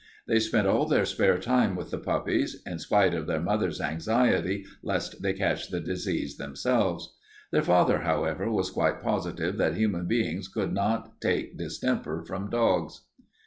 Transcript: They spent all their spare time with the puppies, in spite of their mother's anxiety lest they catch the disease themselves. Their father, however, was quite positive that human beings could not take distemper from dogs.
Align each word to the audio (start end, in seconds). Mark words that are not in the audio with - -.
They 0.25 0.39
spent 0.39 0.65
all 0.65 0.87
their 0.87 1.05
spare 1.05 1.37
time 1.37 1.75
with 1.75 1.91
the 1.91 1.99
puppies, 1.99 2.59
in 2.65 2.79
spite 2.79 3.13
of 3.13 3.27
their 3.27 3.39
mother's 3.39 3.79
anxiety 3.79 4.65
lest 4.81 5.21
they 5.21 5.31
catch 5.33 5.67
the 5.69 5.79
disease 5.79 6.37
themselves. 6.37 7.13
Their 7.51 7.61
father, 7.61 7.99
however, 7.99 8.49
was 8.49 8.71
quite 8.71 8.99
positive 9.03 9.57
that 9.57 9.75
human 9.75 10.07
beings 10.07 10.47
could 10.47 10.73
not 10.73 11.21
take 11.21 11.55
distemper 11.55 12.23
from 12.25 12.49
dogs. 12.49 13.01